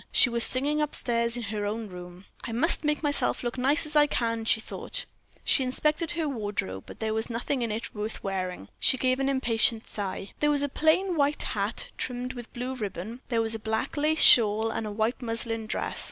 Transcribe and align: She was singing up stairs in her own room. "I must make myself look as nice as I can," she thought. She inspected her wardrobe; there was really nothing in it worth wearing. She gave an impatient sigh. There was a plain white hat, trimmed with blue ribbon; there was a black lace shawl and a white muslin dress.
She 0.11 0.31
was 0.31 0.43
singing 0.43 0.81
up 0.81 0.95
stairs 0.95 1.37
in 1.37 1.43
her 1.43 1.63
own 1.67 1.87
room. 1.87 2.25
"I 2.43 2.53
must 2.53 2.83
make 2.83 3.03
myself 3.03 3.43
look 3.43 3.55
as 3.55 3.61
nice 3.61 3.85
as 3.85 3.95
I 3.95 4.07
can," 4.07 4.45
she 4.45 4.59
thought. 4.59 5.05
She 5.45 5.61
inspected 5.61 6.13
her 6.13 6.27
wardrobe; 6.27 6.87
there 6.97 7.13
was 7.13 7.27
really 7.29 7.35
nothing 7.37 7.61
in 7.61 7.71
it 7.71 7.93
worth 7.93 8.23
wearing. 8.23 8.69
She 8.79 8.97
gave 8.97 9.19
an 9.19 9.29
impatient 9.29 9.87
sigh. 9.87 10.31
There 10.39 10.49
was 10.49 10.63
a 10.63 10.69
plain 10.69 11.15
white 11.17 11.43
hat, 11.43 11.89
trimmed 11.99 12.33
with 12.33 12.51
blue 12.51 12.73
ribbon; 12.73 13.21
there 13.29 13.41
was 13.43 13.53
a 13.53 13.59
black 13.59 13.95
lace 13.95 14.23
shawl 14.23 14.71
and 14.71 14.87
a 14.87 14.91
white 14.91 15.21
muslin 15.21 15.67
dress. 15.67 15.99